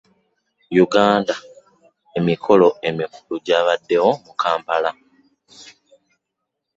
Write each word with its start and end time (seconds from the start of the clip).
Uganda, 0.85 1.35
emikolo 2.17 2.67
emikulu 2.87 3.35
gyabaddewo 3.45 4.09
mu 4.25 4.33
Kampala. 4.41 4.91